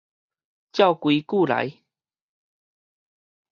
[0.71, 1.83] 照規矩來